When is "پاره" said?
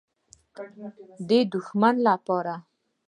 2.25-2.55